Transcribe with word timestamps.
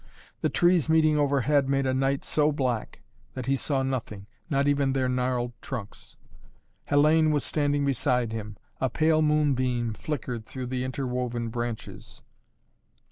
The 0.41 0.49
trees 0.49 0.89
meeting 0.89 1.19
overhead 1.19 1.69
made 1.69 1.85
a 1.85 1.93
night 1.93 2.25
so 2.25 2.51
black, 2.51 3.01
that 3.35 3.45
he 3.45 3.55
saw 3.55 3.83
nothing, 3.83 4.25
not 4.49 4.67
even 4.67 4.93
their 4.93 5.07
gnarled 5.07 5.53
trunks. 5.61 6.17
Hellayne 6.89 7.29
was 7.29 7.43
standing 7.43 7.85
beside 7.85 8.31
him. 8.31 8.57
A 8.79 8.89
pale 8.89 9.21
moonbeam 9.21 9.93
flickered 9.93 10.43
through 10.43 10.65
the 10.65 10.83
interwoven 10.83 11.49
branches. 11.49 12.23